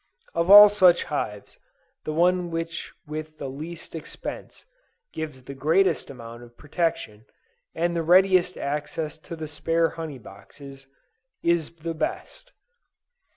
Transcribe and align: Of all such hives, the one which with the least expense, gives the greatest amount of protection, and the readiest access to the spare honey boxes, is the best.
Of 0.33 0.49
all 0.49 0.67
such 0.67 1.03
hives, 1.03 1.59
the 2.05 2.11
one 2.11 2.49
which 2.49 2.91
with 3.05 3.37
the 3.37 3.47
least 3.47 3.93
expense, 3.93 4.65
gives 5.13 5.43
the 5.43 5.53
greatest 5.53 6.09
amount 6.09 6.41
of 6.41 6.57
protection, 6.57 7.25
and 7.75 7.95
the 7.95 8.01
readiest 8.01 8.57
access 8.57 9.15
to 9.19 9.35
the 9.35 9.47
spare 9.47 9.89
honey 9.89 10.17
boxes, 10.17 10.87
is 11.43 11.69
the 11.75 11.93
best. 11.93 12.51